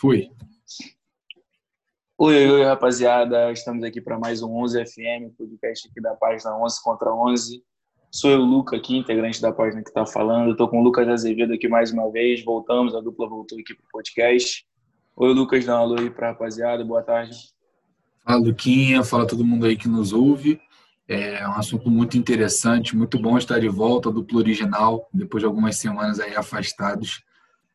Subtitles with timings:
[0.00, 0.30] Foi.
[2.16, 3.52] Oi, oi, oi, rapaziada.
[3.52, 7.62] Estamos aqui para mais um 11 FM, podcast aqui da página 11 contra 11.
[8.10, 10.52] Sou eu, Luca, aqui, integrante da página que está falando.
[10.52, 12.42] Estou com o Lucas Azevedo aqui mais uma vez.
[12.42, 14.64] Voltamos, a dupla voltou aqui para o podcast.
[15.16, 16.82] Oi, Lucas, dá um alô aí para a rapaziada.
[16.82, 17.36] Boa tarde.
[18.24, 19.04] Fala, Luquinha.
[19.04, 20.58] Fala todo mundo aí que nos ouve.
[21.06, 25.76] É um assunto muito interessante, muito bom estar de volta, duplo original, depois de algumas
[25.76, 27.22] semanas aí afastados.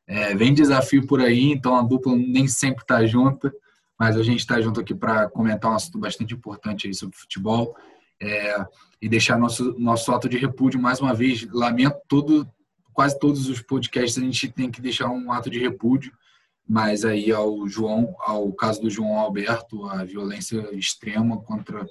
[0.07, 3.51] É, vem desafio por aí, então a dupla nem sempre está junta,
[3.97, 7.75] mas a gente está junto aqui para comentar um assunto bastante importante aí sobre futebol
[8.21, 8.65] é,
[9.01, 11.47] e deixar nosso, nosso ato de repúdio mais uma vez.
[11.51, 12.47] Lamento todo,
[12.93, 16.13] quase todos os podcasts a gente tem que deixar um ato de repúdio,
[16.67, 21.85] mas aí ao João, ao caso do João Alberto, a violência extrema contra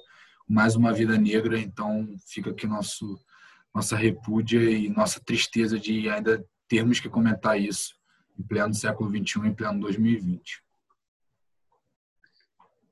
[0.47, 3.19] mais uma vida negra, então fica aqui nosso
[3.73, 7.93] nossa repúdia e nossa tristeza de ainda termos que comentar isso
[8.37, 10.63] em pleno século XXI, em pleno 2020.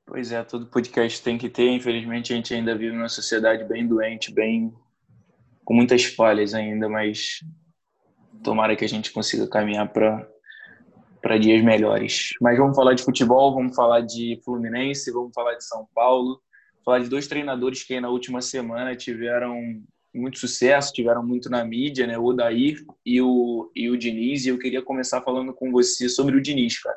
[0.06, 1.70] Pois é, todo podcast tem que ter.
[1.70, 4.74] Infelizmente, a gente ainda vive numa sociedade bem doente, bem
[5.64, 7.40] com muitas falhas ainda, mas
[8.42, 10.28] tomara que a gente consiga caminhar para
[11.22, 12.34] para dias melhores.
[12.38, 16.38] Mas vamos falar de futebol, vamos falar de Fluminense, vamos falar de São Paulo,
[16.84, 19.82] falar de dois treinadores que na última semana tiveram
[20.14, 22.16] muito sucesso, tiveram muito na mídia, né?
[22.16, 24.44] O Odair e o, e o Diniz.
[24.44, 26.96] E eu queria começar falando com você sobre o Diniz, cara.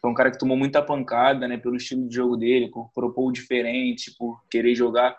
[0.00, 1.58] Foi um cara que tomou muita pancada, né?
[1.58, 5.16] Pelo estilo de jogo dele, por propor diferente, por querer jogar.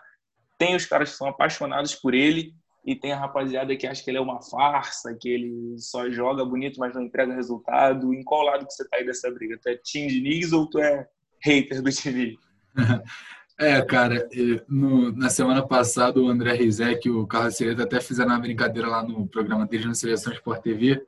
[0.58, 4.10] Tem os caras que são apaixonados por ele e tem a rapaziada que acha que
[4.10, 8.12] ele é uma farsa, que ele só joga bonito, mas não entrega resultado.
[8.12, 9.58] Em qual lado que você tá aí dessa briga?
[9.62, 11.06] Tu é Team Diniz ou tu é
[11.44, 12.36] hater do Diniz?
[13.60, 14.28] É, cara,
[14.68, 18.86] no, na semana passada o André Rizek e o Carlos Cereta até fizeram uma brincadeira
[18.86, 21.04] lá no programa deles no Seleção Sport TV,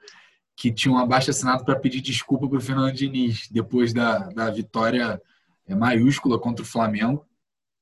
[0.56, 4.50] que tinha um abaixo assinado para pedir desculpa para o Fernando Diniz, depois da, da
[4.50, 5.22] vitória
[5.68, 7.24] é, maiúscula contra o Flamengo.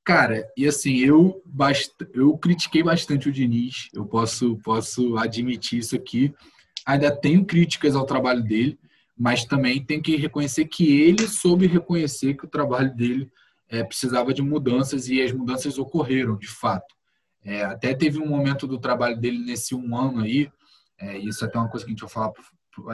[0.04, 1.94] Cara, e assim, eu, bast...
[2.12, 6.34] eu critiquei bastante o Diniz, eu posso, posso admitir isso aqui.
[6.84, 8.78] Ainda tenho críticas ao trabalho dele,
[9.16, 13.32] mas também tem que reconhecer que ele soube reconhecer que o trabalho dele
[13.68, 16.94] é, precisava de mudanças e as mudanças ocorreram, de fato.
[17.44, 20.50] É, até teve um momento do trabalho dele nesse um ano aí,
[21.00, 22.32] é, isso é até uma coisa que a gente vai falar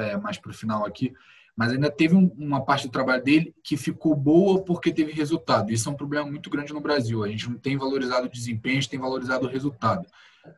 [0.02, 1.12] é, mais para o final aqui,
[1.56, 5.72] mas ainda teve um, uma parte do trabalho dele que ficou boa porque teve resultado.
[5.72, 7.22] Isso é um problema muito grande no Brasil.
[7.22, 10.06] A gente não tem valorizado o desempenho, a gente tem valorizado o resultado.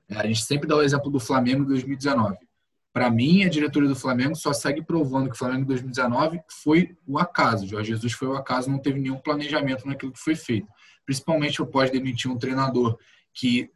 [0.08, 2.36] É, a gente sempre dá o exemplo do Flamengo em 2019.
[2.96, 7.18] Para mim, a diretoria do Flamengo só segue provando que o Flamengo 2019 foi o
[7.18, 7.68] acaso.
[7.68, 10.66] Jorge Jesus foi o acaso, não teve nenhum planejamento naquilo que foi feito.
[11.04, 12.96] Principalmente após demitir um treinador
[13.34, 13.68] que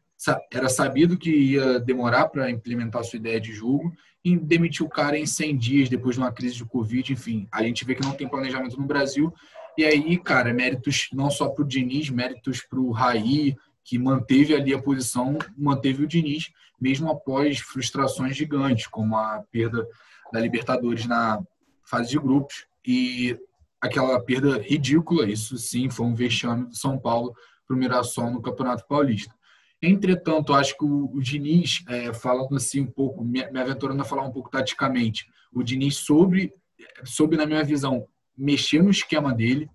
[0.50, 3.92] era sabido que ia demorar para implementar sua ideia de jogo
[4.24, 7.12] e demitir o cara em 100 dias depois de uma crise de Covid.
[7.12, 9.30] Enfim, a gente vê que não tem planejamento no Brasil.
[9.76, 13.54] E aí, cara, méritos não só para o Diniz, méritos para o Raí,
[13.84, 19.86] que manteve ali a posição, manteve o Diniz, mesmo após frustrações gigantes, como a perda
[20.32, 21.42] da Libertadores na
[21.84, 23.38] fase de grupos e
[23.80, 27.34] aquela perda ridícula, isso sim foi um vexame do São Paulo
[27.66, 29.34] para o Mirassol no Campeonato Paulista.
[29.82, 34.04] Entretanto, acho que o, o Diniz, é, falando assim um pouco, me, me aventurando a
[34.04, 36.52] falar um pouco taticamente, o Diniz soube,
[37.04, 39.70] soube, na minha visão, mexer no esquema dele,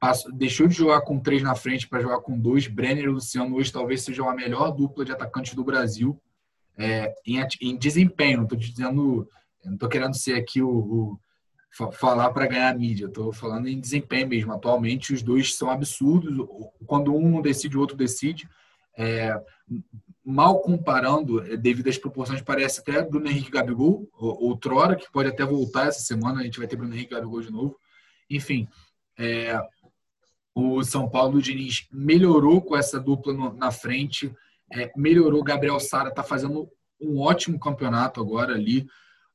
[0.00, 2.66] Passou, deixou de jogar com três na frente para jogar com dois.
[2.66, 6.18] Brenner e Luciano hoje talvez seja a melhor dupla de atacantes do Brasil
[6.78, 8.38] é, em, em, desempenho.
[8.38, 9.28] Não estou dizendo,
[9.62, 11.20] não estou querendo ser aqui o, o
[11.92, 13.06] falar para ganhar mídia.
[13.06, 14.54] Estou falando em desempenho mesmo.
[14.54, 16.48] Atualmente os dois são absurdos.
[16.86, 18.48] Quando um não decide, o outro decide.
[18.96, 19.38] É,
[20.24, 25.44] mal comparando, é, devido às proporções, parece até Bruno Henrique Gabigol, outrora, que pode até
[25.44, 27.76] voltar essa semana, a gente vai ter Bruno Henrique Gabigol de novo.
[28.28, 28.68] Enfim,
[29.18, 29.60] é,
[30.60, 34.32] o São Paulo Diniz melhorou com essa dupla no, na frente,
[34.72, 35.42] é, melhorou.
[35.42, 36.68] Gabriel Sara está fazendo
[37.00, 38.86] um ótimo campeonato agora ali.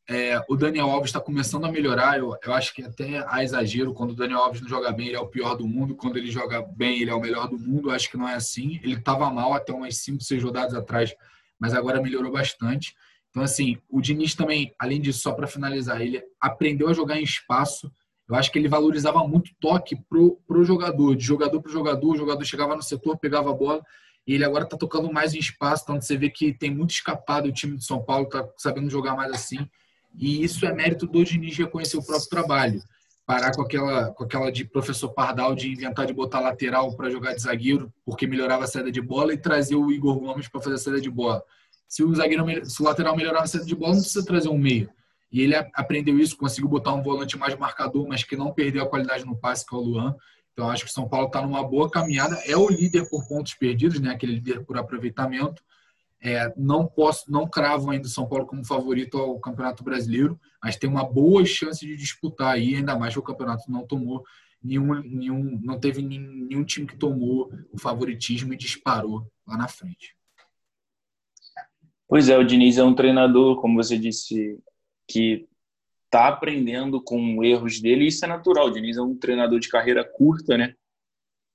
[0.07, 2.19] É, o Daniel Alves está começando a melhorar.
[2.19, 3.93] Eu, eu acho que até há exagero.
[3.93, 5.95] Quando o Daniel Alves não joga bem, ele é o pior do mundo.
[5.95, 7.89] Quando ele joga bem, ele é o melhor do mundo.
[7.89, 8.79] Eu acho que não é assim.
[8.83, 11.13] Ele estava mal até umas 5, 6 rodadas atrás,
[11.59, 12.95] mas agora melhorou bastante.
[13.29, 17.23] Então, assim, o Diniz também, além disso, só para finalizar, ele aprendeu a jogar em
[17.23, 17.91] espaço.
[18.27, 22.13] Eu acho que ele valorizava muito toque pro, pro jogador, de jogador para jogador.
[22.13, 23.83] O jogador chegava no setor, pegava a bola.
[24.27, 27.47] E ele agora está tocando mais em espaço, então você vê que tem muito escapado
[27.47, 29.69] o time de São Paulo, está sabendo jogar mais assim.
[30.17, 32.81] E isso é mérito do Diniz reconhecer o próprio trabalho.
[33.25, 37.33] Parar com aquela, com aquela de professor Pardal de inventar de botar lateral para jogar
[37.35, 40.75] de zagueiro, porque melhorava a saída de bola, e trazer o Igor Gomes para fazer
[40.75, 41.43] a saída de bola.
[41.87, 44.57] Se o, zagueiro, se o lateral melhorava a saída de bola, não precisa trazer um
[44.57, 44.89] meio.
[45.31, 48.89] E ele aprendeu isso, conseguiu botar um volante mais marcador, mas que não perdeu a
[48.89, 50.15] qualidade no passe, que é o Luan.
[50.53, 52.35] Então, acho que o São Paulo está numa boa caminhada.
[52.45, 54.11] É o líder por pontos perdidos, né?
[54.11, 55.61] aquele líder por aproveitamento.
[56.21, 60.77] É, não posso, não cravo ainda o São Paulo como favorito ao Campeonato Brasileiro, mas
[60.77, 64.23] tem uma boa chance de disputar aí, ainda mais que o campeonato não tomou
[64.63, 70.15] nenhum, nenhum não teve nenhum time que tomou o favoritismo e disparou lá na frente.
[72.07, 74.59] Pois é, o Diniz é um treinador, como você disse,
[75.07, 75.47] que
[76.05, 78.67] está aprendendo com erros dele, isso é natural.
[78.67, 80.73] O Diniz é um treinador de carreira curta, né?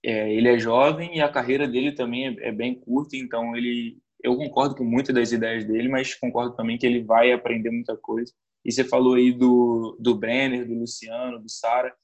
[0.04, 3.98] É, ele é jovem e a carreira dele também é, é, bem curta, então ele,
[4.22, 7.96] eu concordo com muitas das ideias dele, mas concordo também que ele vai aprender muita
[7.96, 8.32] coisa.
[8.64, 11.94] E você falou aí do, do Brenner, do Luciano, do Sara,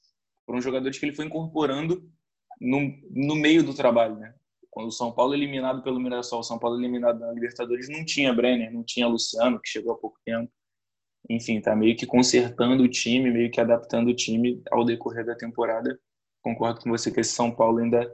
[0.45, 2.07] foram jogadores que ele foi incorporando
[2.59, 2.79] no,
[3.11, 4.33] no meio do trabalho, né?
[4.69, 8.33] Quando o São Paulo eliminado pelo Mirassol, o São Paulo eliminado na Libertadores, não tinha
[8.33, 10.51] Brenner, não tinha Luciano, que chegou há pouco tempo.
[11.29, 15.35] Enfim, tá meio que consertando o time, meio que adaptando o time ao decorrer da
[15.35, 15.99] temporada.
[16.41, 18.09] Concordo com você que esse São Paulo ainda,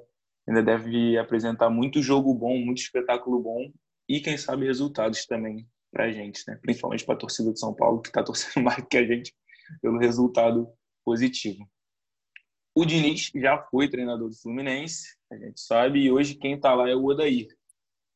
[0.48, 3.71] ainda deve apresentar muito jogo bom, muito espetáculo bom
[4.10, 6.57] e, quem sabe, resultados também para a gente, né?
[6.62, 9.33] principalmente para a torcida de São Paulo, que está torcendo mais que a gente
[9.81, 10.68] pelo resultado
[11.06, 11.69] positivo.
[12.75, 16.89] O Diniz já foi treinador do Fluminense, a gente sabe, e hoje quem está lá
[16.89, 17.48] é o Odair,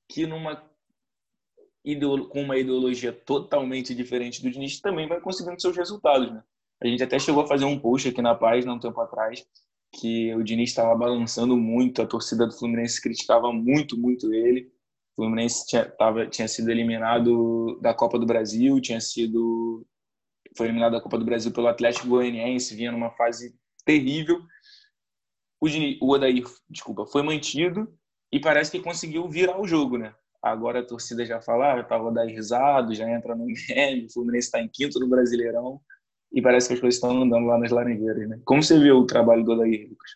[0.10, 0.56] que numa
[2.30, 6.44] com uma ideologia totalmente diferente do Diniz também vai conseguindo seus resultados, né?
[6.82, 9.46] A gente até chegou a fazer um post aqui na página um tempo atrás
[9.94, 14.72] que o Diniz estava balançando muito, a torcida do Fluminense criticava muito, muito ele.
[15.14, 19.86] O Fluminense tinha, tava, tinha sido eliminado da Copa do Brasil, tinha sido
[20.56, 23.56] foi eliminado da Copa do Brasil pelo Atlético Goianiense, vinha numa fase
[23.86, 24.42] terrível.
[25.60, 27.88] O, Diniz, o Odair, desculpa, foi mantido
[28.32, 30.14] e parece que conseguiu virar o jogo, né?
[30.42, 34.48] Agora a torcida já fala, ah, para dar risado, já entra no meme, o Fluminense
[34.48, 35.82] está em quinto no Brasileirão
[36.32, 38.40] e parece que as coisas estão andando lá nas Laranjeiras, né?
[38.46, 40.12] Como você vê o trabalho do Odair, Lucas?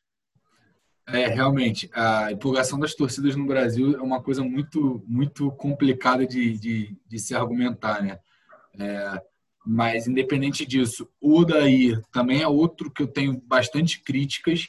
[1.08, 6.58] É, realmente, a empolgação das torcidas no Brasil é uma coisa muito, muito complicada de,
[6.58, 8.20] de, de se argumentar, né?
[8.80, 9.22] É,
[9.66, 14.68] mas, independente disso, o Odair também é outro que eu tenho bastante críticas,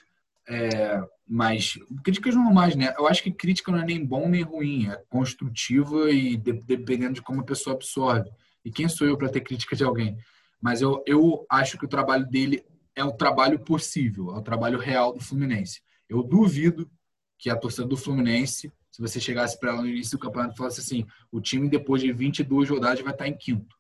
[0.49, 2.95] é, mas críticas normais, né?
[2.99, 7.15] Eu acho que crítica não é nem bom nem ruim, é construtiva e de, dependendo
[7.15, 8.31] de como a pessoa absorve.
[8.65, 10.17] E quem sou eu para ter crítica de alguém?
[10.61, 12.65] Mas eu, eu acho que o trabalho dele
[12.95, 15.81] é o trabalho possível, é o trabalho real do Fluminense.
[16.09, 16.91] Eu duvido
[17.39, 20.57] que a torcida do Fluminense, se você chegasse para ela no início do campeonato e
[20.57, 23.75] falasse assim, o time depois de 22 rodadas vai estar em quinto.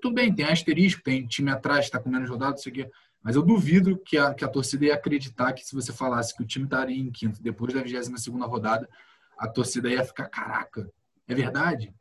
[0.00, 2.86] Tudo bem, tem asterisco, tem time atrás, está com menos rodadas, isso aqui.
[3.22, 6.42] Mas eu duvido que a, que a torcida ia acreditar que se você falasse que
[6.42, 8.88] o time estaria em quinto depois da 22 rodada,
[9.36, 10.90] a torcida ia ficar, caraca,
[11.26, 11.92] é verdade?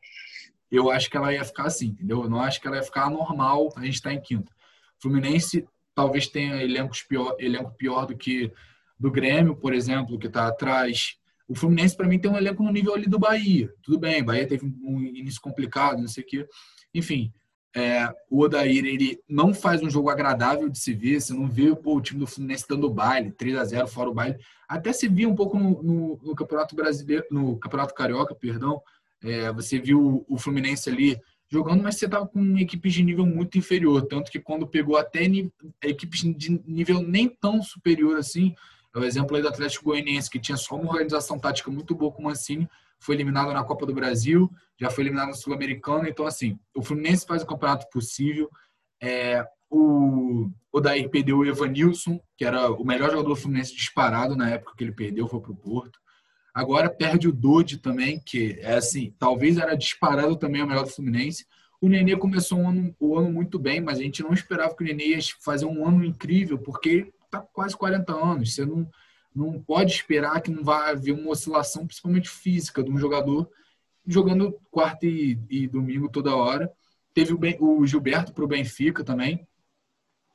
[0.71, 2.23] Eu acho que ela ia ficar assim, entendeu?
[2.23, 4.51] Eu não acho que ela ia ficar normal a gente estar tá em quinto.
[4.99, 8.51] Fluminense talvez tenha elencos pior, elenco pior do que
[8.99, 11.17] do Grêmio, por exemplo, que está atrás.
[11.47, 13.73] O Fluminense, para mim, tem um elenco no nível ali do Bahia.
[13.81, 16.47] Tudo bem, Bahia teve um início complicado, não sei o quê.
[16.93, 17.33] Enfim,
[17.77, 21.21] é, o Odair ele não faz um jogo agradável de se ver.
[21.21, 24.13] Você não vê pô, o time do Fluminense dando baile, 3 a 0 fora o
[24.15, 24.39] baile.
[24.68, 28.81] Até se via um pouco no, no, no Campeonato Brasileiro, no Campeonato Carioca, perdão.
[29.24, 33.59] É, você viu o Fluminense ali jogando, mas você estava com equipes de nível muito
[33.59, 34.07] inferior.
[34.07, 35.29] Tanto que quando pegou até
[35.83, 38.56] equipes de nível nem tão superior assim,
[38.95, 42.12] é o exemplo aí do Atlético Goianiense, que tinha só uma organização tática muito boa
[42.12, 42.67] com o Mancini,
[43.00, 44.50] foi eliminado na Copa do Brasil,
[44.80, 46.10] já foi eliminado na Sul-Americana.
[46.10, 48.50] Então, assim, o Fluminense faz o campeonato possível.
[49.01, 54.50] É, o Odair perdeu o Evanilson, que era o melhor jogador do Fluminense disparado na
[54.50, 56.00] época que ele perdeu, foi para o Porto.
[56.54, 60.89] Agora perde o Dodi também, que é assim, talvez era disparado também o melhor do
[60.89, 61.46] Fluminense.
[61.80, 64.84] O Nenê começou um ano, o ano muito bem, mas a gente não esperava que
[64.84, 68.56] o Nenê ia fazer um ano incrível, porque está quase 40 anos.
[68.56, 68.89] Você não,
[69.36, 73.50] não pode esperar que não vai haver uma oscilação, principalmente física, de um jogador
[74.05, 76.72] jogando quarta e, e domingo toda hora.
[77.13, 79.48] Teve o, ben, o Gilberto para o Benfica também.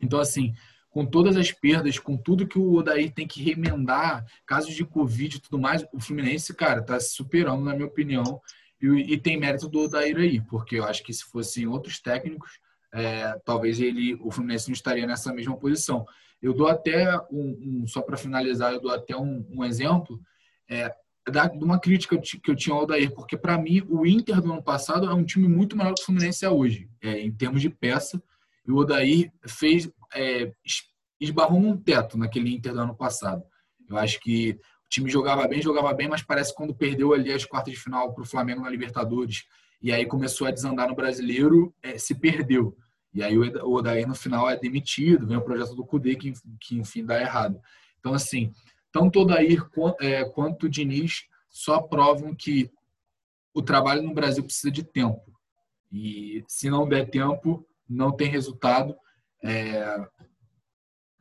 [0.00, 0.54] Então, assim,
[0.90, 5.36] com todas as perdas, com tudo que o Odair tem que remendar, casos de Covid
[5.36, 8.40] e tudo mais, o Fluminense, cara, está superando, na minha opinião.
[8.80, 12.60] E, e, tem mérito do Odair aí, porque eu acho que se fossem outros técnicos,
[12.92, 16.06] é, talvez ele, o Fluminense não estaria nessa mesma posição.
[16.40, 20.20] Eu dou até um, um só para finalizar, eu dou até um, um exemplo
[20.68, 20.92] é,
[21.30, 24.52] da, de uma crítica que eu tinha ao Odair, porque para mim o Inter do
[24.52, 27.62] ano passado é um time muito melhor que o Fluminense é hoje, é, em termos
[27.62, 28.22] de peça.
[28.66, 30.52] E o Odair fez, é,
[31.20, 33.42] esbarrou num teto naquele Inter do ano passado.
[33.88, 34.58] Eu acho que
[34.92, 38.12] time jogava bem, jogava bem, mas parece que quando perdeu ali as quartas de final
[38.12, 39.46] para o Flamengo na Libertadores
[39.80, 42.76] e aí começou a desandar no Brasileiro, é, se perdeu.
[43.12, 46.78] E aí o Odair no final é demitido, vem o projeto do Cudê que, que
[46.78, 47.58] enfim dá errado.
[47.98, 48.52] Então assim,
[48.92, 49.66] tanto o Odair
[50.00, 52.70] é, quanto o Diniz só provam que
[53.54, 55.32] o trabalho no Brasil precisa de tempo.
[55.90, 58.94] E se não der tempo, não tem resultado.
[59.42, 60.06] É,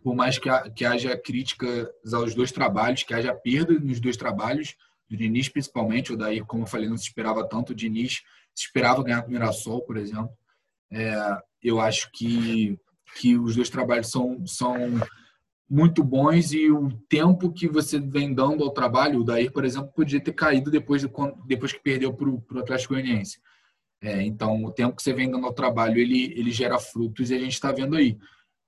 [0.03, 4.75] por mais que, que haja críticas aos dois trabalhos, que haja perda nos dois trabalhos,
[5.10, 8.22] do Diniz principalmente, o Daí, como eu falei, não se esperava tanto, o Diniz
[8.55, 10.31] se esperava ganhar com o Mirassol, por exemplo.
[10.91, 12.79] É, eu acho que,
[13.15, 14.75] que os dois trabalhos são, são
[15.70, 19.91] muito bons e o tempo que você vem dando ao trabalho, o Daí, por exemplo,
[19.93, 21.10] podia ter caído depois, de,
[21.46, 23.39] depois que perdeu para o Atlético Goianiense.
[24.01, 27.36] É, então, o tempo que você vem dando ao trabalho, ele, ele gera frutos e
[27.36, 28.17] a gente está vendo aí.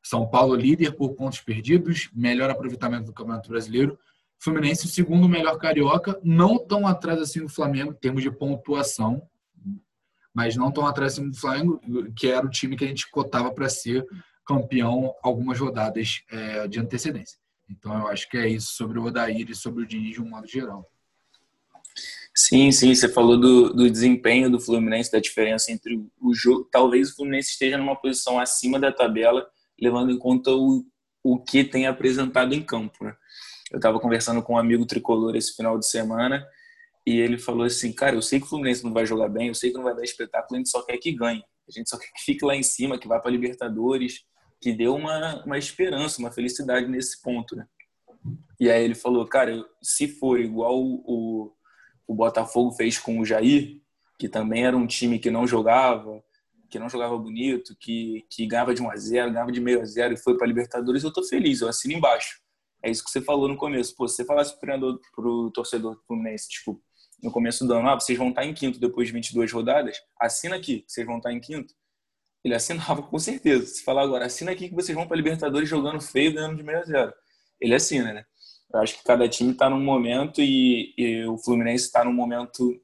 [0.03, 3.97] São Paulo líder por pontos perdidos, melhor aproveitamento do Campeonato Brasileiro.
[4.37, 9.25] Fluminense, o segundo melhor carioca, não tão atrás assim do Flamengo em termos de pontuação,
[10.33, 11.79] mas não tão atrás assim do Flamengo,
[12.13, 14.05] que era o time que a gente cotava para ser
[14.45, 17.39] campeão algumas rodadas é, de antecedência.
[17.69, 20.29] Então eu acho que é isso sobre o Odair e sobre o Diniz de um
[20.29, 20.85] modo geral.
[22.35, 26.67] Sim, sim, você falou do, do desempenho do Fluminense, da diferença entre o jogo.
[26.69, 29.47] Talvez o Fluminense esteja numa posição acima da tabela
[29.79, 30.85] levando em conta o,
[31.23, 33.03] o que tem apresentado em campo.
[33.03, 33.15] Né?
[33.71, 36.45] Eu estava conversando com um amigo tricolor esse final de semana
[37.05, 39.55] e ele falou assim: Cara, eu sei que o Fluminense não vai jogar bem, eu
[39.55, 41.43] sei que não vai dar espetáculo, a gente só quer que ganhe.
[41.67, 44.21] A gente só quer que fique lá em cima, que vá para Libertadores,
[44.61, 47.55] que dê uma, uma esperança, uma felicidade nesse ponto.
[47.55, 47.65] Né?
[48.59, 51.53] E aí ele falou: Cara, se for igual o,
[52.07, 53.81] o Botafogo fez com o Jair,
[54.17, 56.23] que também era um time que não jogava,
[56.73, 59.85] que não jogava bonito, que, que ganhava de 1 a 0 ganhava de meio a
[59.85, 62.41] 0 e foi para Libertadores, eu tô feliz, eu assino embaixo.
[62.81, 63.95] É isso que você falou no começo.
[63.95, 66.81] Pô, se você falasse pro, pro torcedor do Fluminense, tipo,
[67.21, 70.55] no começo do ano, ah, vocês vão estar em quinto depois de 22 rodadas, assina
[70.55, 71.75] aqui, vocês vão estar em quinto.
[72.43, 73.67] Ele assinava com certeza.
[73.67, 76.79] Se falar agora, assina aqui que vocês vão para Libertadores jogando feio, ganhando de meio
[76.79, 77.13] a zero.
[77.61, 78.25] Ele assina, né?
[78.73, 82.81] Eu acho que cada time está num momento e, e o Fluminense está num momento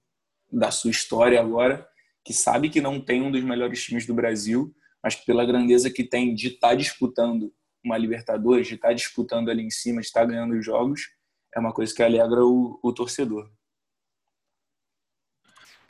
[0.51, 1.88] da sua história agora
[2.29, 4.71] que sabe que não tem um dos melhores times do Brasil,
[5.03, 7.51] mas pela grandeza que tem de estar tá disputando
[7.83, 11.09] uma Libertadores, de estar tá disputando ali em cima, de estar tá ganhando os jogos,
[11.55, 13.49] é uma coisa que alegra o, o torcedor.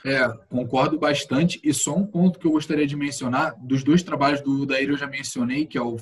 [0.06, 1.60] É, concordo bastante.
[1.62, 4.98] E só um ponto que eu gostaria de mencionar, dos dois trabalhos do Daíra eu
[4.98, 5.98] já mencionei, que é o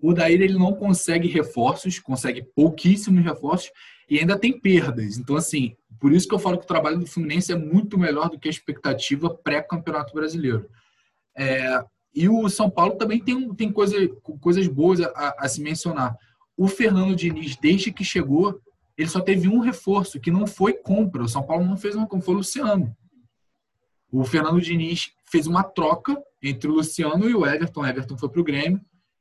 [0.00, 3.72] o Daíra ele não consegue reforços, consegue pouquíssimos reforços
[4.08, 5.18] e ainda tem perdas.
[5.18, 8.28] Então, assim, por isso que eu falo que o trabalho do Fluminense é muito melhor
[8.28, 10.68] do que a expectativa pré-campeonato brasileiro.
[11.34, 11.82] É,
[12.14, 13.96] e o São Paulo também tem, tem coisa,
[14.38, 16.14] coisas boas a, a, se mencionar.
[16.58, 18.60] O Fernando Diniz, desde que chegou,
[18.98, 21.22] ele só teve um reforço, que não foi compra.
[21.22, 22.94] O São Paulo não fez uma compra, foi o Luciano.
[24.12, 27.80] O Fernando Diniz fez uma troca entre o Luciano e o Everton.
[27.80, 28.78] O Everton foi para o Grêmio,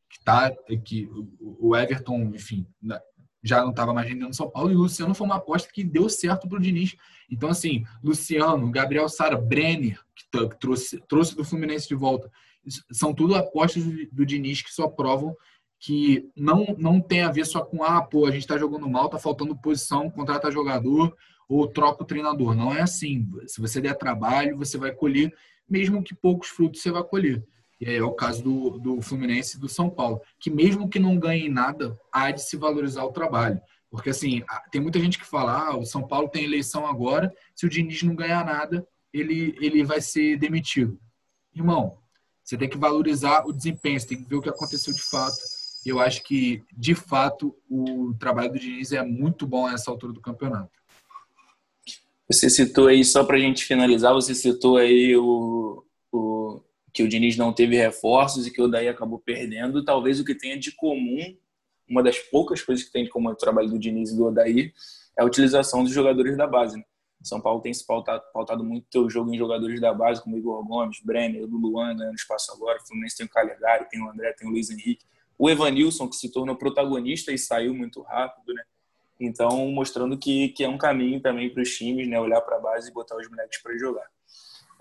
[0.09, 0.51] que, tá,
[0.83, 1.09] que
[1.39, 2.67] o Everton, enfim,
[3.43, 6.07] já não estava mais rendendo São Paulo, e o Luciano foi uma aposta que deu
[6.07, 6.95] certo para o Diniz.
[7.29, 10.25] Então, assim, Luciano, Gabriel Sara, Brenner, que
[10.57, 12.31] trouxe, trouxe do Fluminense de volta,
[12.91, 15.35] são tudo apostas do, do Diniz que só provam
[15.79, 19.07] que não, não tem a ver só com, ah, pô, a gente está jogando mal,
[19.07, 21.13] está faltando posição, contrata jogador
[21.47, 22.55] ou troca o treinador.
[22.55, 23.27] Não é assim.
[23.47, 25.33] Se você der trabalho, você vai colher,
[25.69, 27.43] mesmo que poucos frutos você vai colher.
[27.79, 31.17] E é o caso do, do Fluminense e do São Paulo, que mesmo que não
[31.17, 33.59] ganhem nada, há de se valorizar o trabalho.
[33.89, 37.65] Porque, assim, tem muita gente que fala, ah, o São Paulo tem eleição agora, se
[37.65, 40.99] o Diniz não ganhar nada, ele, ele vai ser demitido.
[41.53, 41.97] Irmão,
[42.43, 45.37] você tem que valorizar o desempenho, você tem que ver o que aconteceu de fato.
[45.85, 50.21] Eu acho que, de fato, o trabalho do Diniz é muito bom nessa altura do
[50.21, 50.71] campeonato.
[52.27, 55.85] Você citou aí, só para a gente finalizar, você citou aí o
[56.93, 60.35] que o Diniz não teve reforços e que o Daí acabou perdendo, talvez o que
[60.35, 61.35] tenha de comum,
[61.89, 64.71] uma das poucas coisas que tem de comum no trabalho do Diniz e do Odaí,
[65.17, 66.77] é a utilização dos jogadores da base.
[66.77, 66.83] Né?
[67.23, 70.63] São Paulo tem se pautado, pautado muito o jogo em jogadores da base, como Igor
[70.65, 74.33] Gomes, Brenner, o Luan ganhando espaço agora, o Fluminense tem o Calegari, tem o André,
[74.33, 75.05] tem o Luiz Henrique,
[75.37, 78.63] o Evanilson, que se tornou protagonista e saiu muito rápido, né?
[79.19, 82.19] Então, mostrando que, que é um caminho também para os times, né?
[82.19, 84.05] Olhar para a base e botar os moleques para jogar.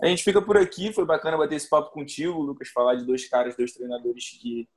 [0.03, 0.91] A gente fica por aqui.
[0.91, 4.67] Foi bacana bater esse papo contigo, Lucas, falar de dois caras, dois treinadores que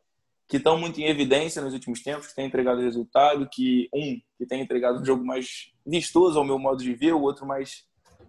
[0.48, 4.46] que estão muito em evidência nos últimos tempos, que têm entregado resultado, que um que
[4.46, 7.84] tem entregado um jogo mais vistoso ao meu modo de ver, o outro mais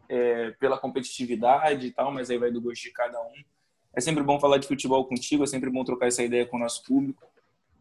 [0.09, 3.43] é, pela competitividade e tal, mas aí vai do gosto de cada um.
[3.93, 6.59] É sempre bom falar de futebol contigo, é sempre bom trocar essa ideia com o
[6.59, 7.23] nosso público.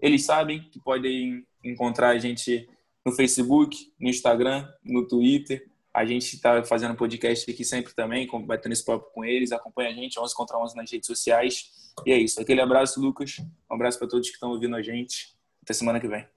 [0.00, 2.68] Eles sabem que podem encontrar a gente
[3.04, 5.66] no Facebook, no Instagram, no Twitter,
[5.96, 9.50] A gente está fazendo podcast aqui sempre também, batendo esse papo com eles.
[9.50, 11.94] Acompanha a gente, 11 contra 11 nas redes sociais.
[12.04, 12.38] E é isso.
[12.38, 13.38] Aquele abraço, Lucas.
[13.70, 15.34] Um abraço para todos que estão ouvindo a gente.
[15.62, 16.35] Até semana que vem.